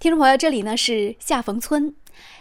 [0.00, 1.92] 听众朋友，这里呢是下冯村。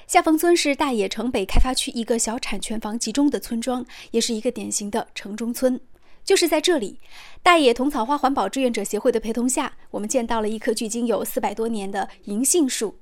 [0.05, 5.79] 下冯村是大冶城北开发区一个小产权房集中的村庄，也是一个典型的城中村。
[6.23, 6.99] 就是在这里，
[7.41, 12.99] 大冶同草花环保志愿者协会的陪同下，我们见到了一棵距今有四百多年的银杏树。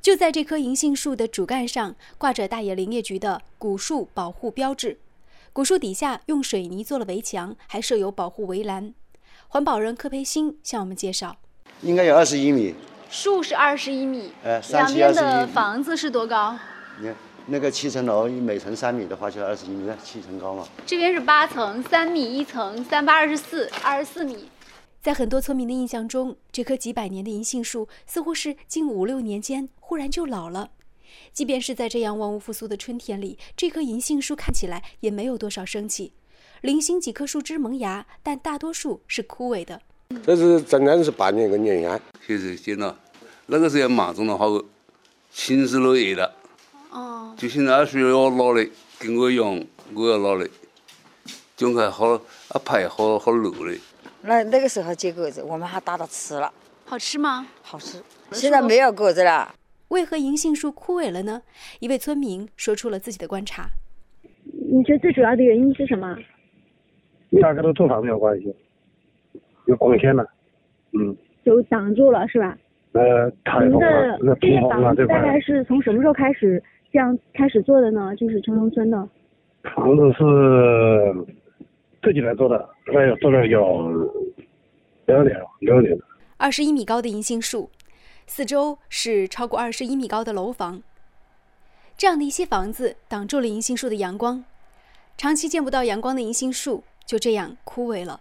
[0.00, 5.00] 就在这棵银杏树的主干上，挂着大冶林业局的古树保护标志。
[5.52, 8.94] 古树底下用水泥做了围墙，还设有保护围栏。
[9.48, 11.38] 环保人柯培新向我们介绍：
[11.82, 12.72] 应该有二十一米。
[13.10, 16.58] 树是二十一米，呃，两边的房子是多高？
[16.98, 17.14] 你看
[17.46, 20.66] 那个七层楼，每层三米的话，就二十一米，七层高嘛。
[20.84, 24.48] 这边是八层，三米一层，三八二十四，二十四米。
[25.00, 30.70] 在很多村民的印象中，这棵几百年的银杏树似乎是近五六年间忽然就老了。
[31.32, 36.12] 即便是在这样万物复苏的春天里，这棵银杏树看起来也没有多少生气。
[36.62, 39.80] 零星几棵树枝萌芽，但大多数是枯萎的。
[40.24, 42.98] 这是正常是半年一个年呀，现在剪了，
[43.46, 44.46] 那个时候忙种了好，
[45.30, 46.32] 青死了叶了。
[46.90, 47.34] 哦。
[47.36, 50.48] 就现在需要拿来给我用，我要拿来，
[51.56, 53.80] 种开好，啊排好好绿的。
[54.22, 56.52] 那那个时候结果子，我们还打到吃了。
[56.84, 57.46] 好吃吗？
[57.62, 58.02] 好吃。
[58.32, 59.54] 现在没有果子了。
[59.88, 61.42] 为何银杏树枯萎了呢？
[61.78, 63.68] 一位村民说出了自己的观察。
[64.42, 66.16] 你觉得最主要的原因是什么？
[67.40, 68.52] 大概都种房没有关系。
[69.66, 70.24] 有光线了，
[70.92, 72.56] 嗯，就挡住了是吧？
[72.96, 78.14] 呃，台风啊，那这些房子大概是从什么时候开始这样开始做的呢？
[78.16, 79.08] 就是城中村的。
[79.74, 81.36] 房子是
[82.02, 83.90] 自己来做的，大概做了有
[85.06, 86.04] 两年，两年了。
[86.36, 87.70] 二十一米高的银杏树，
[88.26, 90.82] 四周是超过二十一米高的楼房。
[91.96, 94.44] 这样的一些房子挡住了银杏树的阳光，
[95.16, 98.20] 长期见不到阳光的银杏树就这样枯萎了。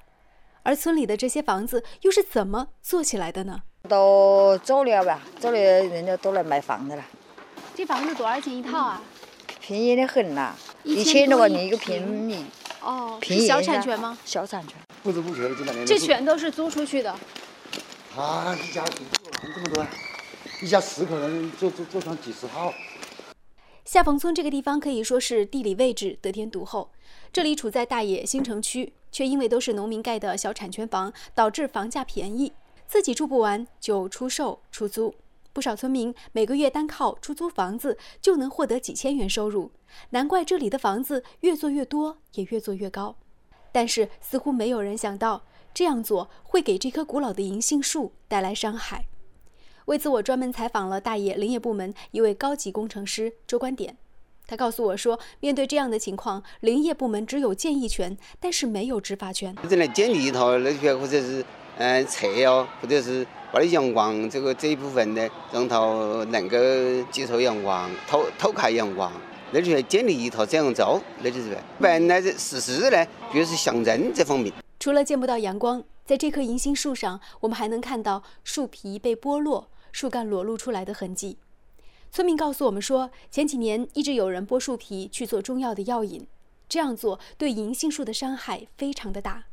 [0.64, 3.64] 而村里的这些房子又是怎么做起来的呢？
[3.86, 7.04] 都走了吧，走了人家都来买房子了。
[7.74, 9.02] 这房子多少钱一套啊？
[9.62, 12.46] 便宜的很呐，一千多块钱一个平米。
[12.82, 14.18] 哦，是小产权吗？
[14.26, 14.76] 小产权。
[15.02, 15.86] 不知不觉的这两年。
[15.86, 17.16] 这全都是租出去的。
[18.16, 19.04] 他一家住
[19.42, 19.86] 这么多，
[20.62, 22.74] 一家十口人做做做上几十套。
[23.84, 26.92] 下冯村这个地方可以说是地理位置得天独厚，
[27.32, 28.94] 这里处在大冶新城区。
[29.12, 32.52] 却因为都是农民盖的小产权房，导致房价便宜，
[32.88, 35.16] 自己住不完就出售出租。
[35.54, 39.72] 不少村民每个月单靠出租房子就能获得几千元收入，
[40.10, 43.16] 难怪这里的房子越做越多，也越做越高。
[43.72, 49.06] 但是似乎没有人想到，这样做会给这棵古老的银杏树带来伤害。
[49.86, 53.98] 为此，我专门采访了大冶林业部门一位高级工程师周观点。
[54.48, 59.56] 他告诉我说，面对这样的情况，林业部门只有建议权，但是没有执法权。
[59.70, 61.46] 只能建立一套那些，或者是
[61.78, 65.78] 嗯撤哦，或者是把那阳光这个这一部分呢，让它
[66.30, 66.58] 能够
[67.12, 69.12] 接受阳光，透透开阳光，
[69.52, 71.62] 那就建立一套这样做，那就是呗。
[71.78, 74.54] 不然呢，事实呢，就是象征这方面。
[74.80, 81.38] 除了见不到阳光，在这棵银杏树上，我们还能看到树皮被剥落、树干裸露出来的痕迹。
[82.12, 86.26] 村民告诉我们说，前几年一直有人剥树皮去做中药的药引，
[86.70, 89.44] 这样做对银杏树的伤害非常的大。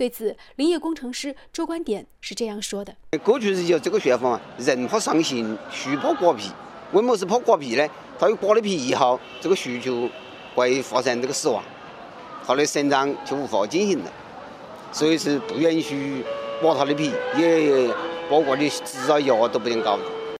[0.00, 6.50] 对此，林业工程师周观点是这样说的：过去是有这个说法嘛，人怕伤心，树怕刮皮。
[6.92, 7.86] 为么是怕刮皮呢？
[8.18, 10.08] 它有刮了皮以后，这个树就
[10.54, 11.62] 会发生这个死亡，
[12.46, 14.10] 它的生长就无法进行了。
[14.90, 16.24] 所以是不允许
[16.62, 17.86] 刮它的皮，也
[18.30, 19.98] 包括的制造药都不能搞。